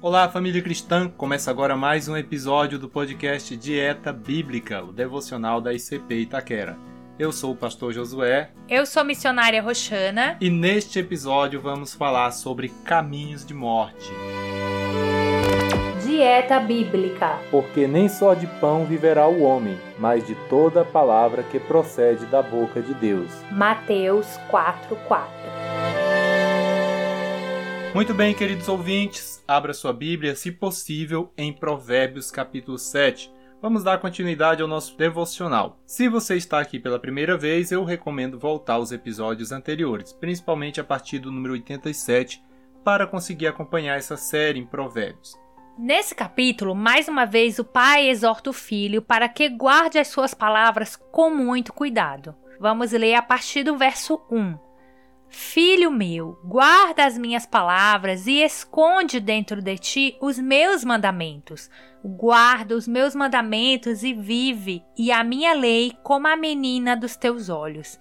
[0.00, 1.08] Olá, família cristã!
[1.08, 6.78] Começa agora mais um episódio do podcast Dieta Bíblica, o devocional da ICP Itaquera.
[7.18, 8.52] Eu sou o pastor Josué.
[8.68, 10.36] Eu sou missionária Roxana.
[10.40, 14.12] E neste episódio vamos falar sobre caminhos de morte.
[16.06, 17.36] Dieta Bíblica.
[17.50, 22.40] Porque nem só de pão viverá o homem, mas de toda palavra que procede da
[22.40, 23.32] boca de Deus.
[23.50, 25.67] Mateus 4:4.
[27.94, 33.32] Muito bem, queridos ouvintes, abra sua Bíblia, se possível, em Provérbios capítulo 7.
[33.60, 35.80] Vamos dar continuidade ao nosso devocional.
[35.86, 40.84] Se você está aqui pela primeira vez, eu recomendo voltar aos episódios anteriores, principalmente a
[40.84, 42.44] partir do número 87,
[42.84, 45.34] para conseguir acompanhar essa série em Provérbios.
[45.76, 50.34] Nesse capítulo, mais uma vez, o pai exorta o filho para que guarde as suas
[50.34, 52.34] palavras com muito cuidado.
[52.60, 54.67] Vamos ler a partir do verso 1.
[55.30, 61.70] Filho meu, guarda as minhas palavras e esconde dentro de ti os meus mandamentos.
[62.02, 67.48] Guarda os meus mandamentos e vive, e a minha lei como a menina dos teus
[67.48, 67.98] olhos.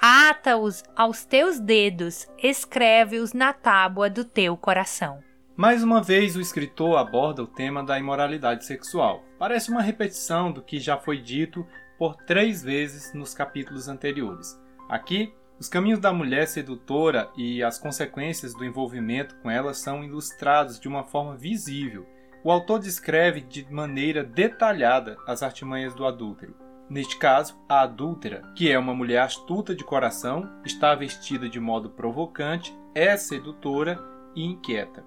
[0.00, 5.18] Ata-os aos teus dedos, escreve-os na tábua do teu coração.
[5.56, 9.24] Mais uma vez, o escritor aborda o tema da imoralidade sexual.
[9.40, 11.66] Parece uma repetição do que já foi dito
[11.98, 14.56] por três vezes nos capítulos anteriores.
[14.88, 20.78] Aqui, os caminhos da mulher sedutora e as consequências do envolvimento com ela são ilustrados
[20.78, 22.06] de uma forma visível.
[22.44, 26.54] O autor descreve de maneira detalhada as artimanhas do adúltero.
[26.88, 31.90] Neste caso, a adúltera, que é uma mulher astuta de coração, está vestida de modo
[31.90, 33.98] provocante, é sedutora
[34.34, 35.04] e inquieta.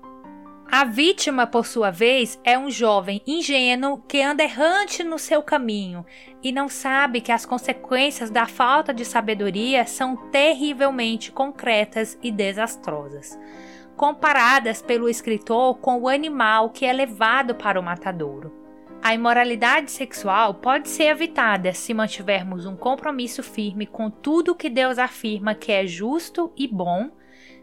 [0.73, 6.05] A vítima, por sua vez, é um jovem ingênuo que anda errante no seu caminho
[6.41, 13.37] e não sabe que as consequências da falta de sabedoria são terrivelmente concretas e desastrosas,
[13.97, 18.53] comparadas pelo escritor com o animal que é levado para o matadouro.
[19.03, 24.97] A imoralidade sexual pode ser evitada se mantivermos um compromisso firme com tudo que Deus
[24.97, 27.11] afirma que é justo e bom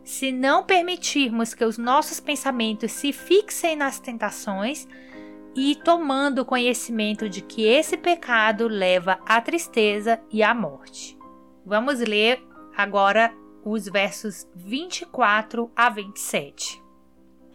[0.08, 4.88] se não permitirmos que os nossos pensamentos se fixem nas tentações
[5.54, 11.14] e tomando conhecimento de que esse pecado leva à tristeza e à morte.
[11.62, 12.42] Vamos ler
[12.74, 16.87] agora os versos 24 a 27.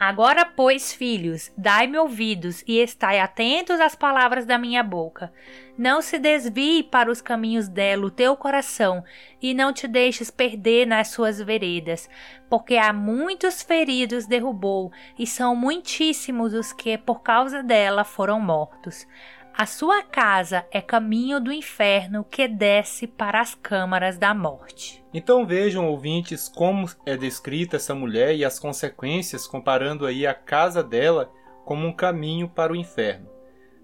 [0.06, 5.32] Agora, pois, filhos, dai-me ouvidos e estai atentos às palavras da minha boca.
[5.78, 9.02] Não se desvie para os caminhos dela o teu coração,
[9.42, 12.10] e não te deixes perder nas suas veredas,
[12.50, 19.08] porque há muitos feridos derrubou, e são muitíssimos os que, por causa dela, foram mortos.
[19.56, 25.06] A sua casa é caminho do inferno que desce para as câmaras da morte.
[25.14, 30.82] Então vejam, ouvintes, como é descrita essa mulher e as consequências, comparando aí a casa
[30.82, 31.32] dela
[31.66, 33.30] como um caminho para o inferno.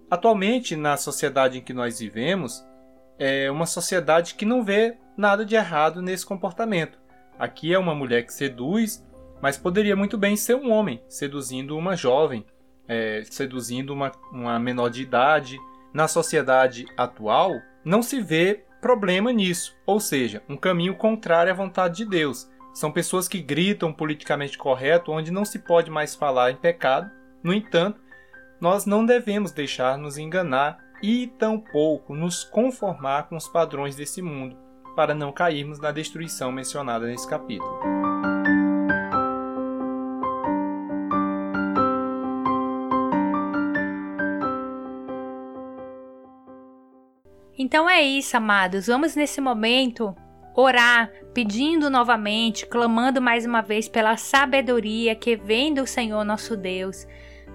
[0.09, 2.65] Atualmente, na sociedade em que nós vivemos,
[3.19, 6.97] é uma sociedade que não vê nada de errado nesse comportamento.
[7.37, 9.05] Aqui é uma mulher que seduz,
[9.39, 12.43] mas poderia muito bem ser um homem seduzindo uma jovem,
[12.89, 15.57] é, seduzindo uma, uma menor de idade.
[15.93, 17.53] Na sociedade atual,
[17.85, 22.49] não se vê problema nisso, ou seja, um caminho contrário à vontade de Deus.
[22.73, 27.09] São pessoas que gritam politicamente correto, onde não se pode mais falar em pecado.
[27.43, 27.99] No entanto,
[28.59, 34.57] nós não devemos deixar nos enganar e tampouco nos conformar com os padrões desse mundo,
[34.95, 37.98] para não cairmos na destruição mencionada nesse capítulo.
[47.61, 48.87] Então é isso, amados.
[48.87, 50.15] Vamos nesse momento
[50.55, 57.05] orar, pedindo novamente, clamando mais uma vez pela sabedoria que vem do Senhor nosso Deus,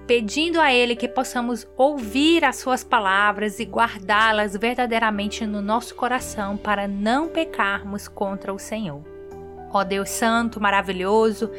[0.06, 6.59] pedindo a Ele que possamos ouvir as Suas palavras e guardá-las verdadeiramente no nosso coração
[6.59, 9.14] para não pecarmos contra o Senhor
[9.79, 11.51] ó Deus Santo, maravilhoso,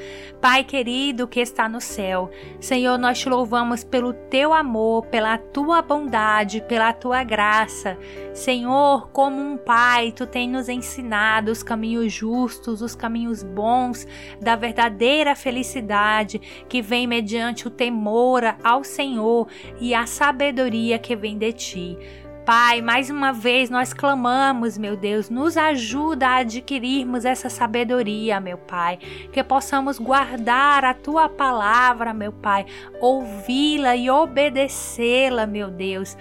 [0.42, 2.30] Pai querido que está no céu.
[2.60, 7.98] Senhor, nós te louvamos pelo teu amor, pela tua bondade, pela tua graça.
[8.34, 14.06] Senhor, como um Pai, tu tem nos ensinado os caminhos justos, os caminhos bons
[14.40, 16.40] da verdadeira felicidade
[16.70, 19.48] que vem mediante o temor ao Senhor
[19.80, 21.98] e a sabedoria que vem de ti.
[22.46, 28.56] Pai, mais uma vez nós clamamos, meu Deus, nos ajuda a adquirirmos essa sabedoria, meu
[28.56, 29.00] Pai,
[29.34, 32.68] que possamos guardar a tua palavra, meu Pai,
[33.02, 36.16] ouvi-la e obedecê-la, meu Deus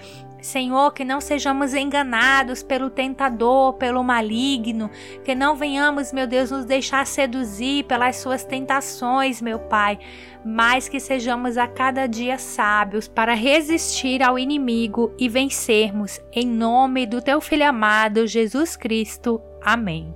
[0.45, 4.91] Senhor, que não sejamos enganados pelo tentador, pelo maligno,
[5.23, 9.97] que não venhamos, meu Deus, nos deixar seduzir pelas suas tentações, meu Pai,
[10.45, 17.07] mas que sejamos a cada dia sábios para resistir ao inimigo e vencermos, em nome
[17.07, 19.41] do teu Filho amado, Jesus Cristo.
[19.63, 20.13] Amém.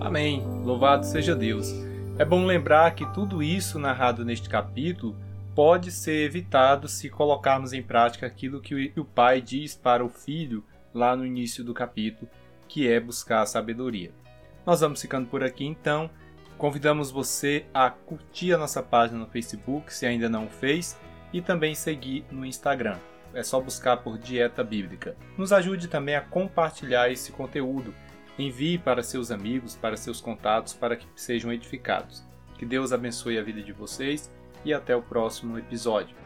[0.00, 0.42] Amém.
[0.62, 1.72] Louvado seja Deus.
[2.16, 5.16] É bom lembrar que tudo isso narrado neste capítulo
[5.54, 10.64] pode ser evitado se colocarmos em prática aquilo que o pai diz para o filho
[10.94, 12.30] lá no início do capítulo,
[12.68, 14.12] que é buscar a sabedoria.
[14.64, 16.10] Nós vamos ficando por aqui então.
[16.56, 20.98] Convidamos você a curtir a nossa página no Facebook, se ainda não fez,
[21.32, 22.98] e também seguir no Instagram.
[23.34, 25.16] É só buscar por Dieta Bíblica.
[25.36, 27.94] Nos ajude também a compartilhar esse conteúdo.
[28.38, 32.22] Envie para seus amigos, para seus contatos, para que sejam edificados.
[32.58, 34.30] Que Deus abençoe a vida de vocês
[34.64, 36.16] e até o próximo episódio.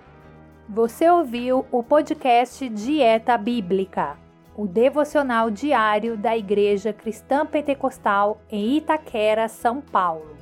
[0.68, 4.16] Você ouviu o podcast Dieta Bíblica,
[4.56, 10.35] o devocional diário da Igreja Cristã Pentecostal em Itaquera, São Paulo.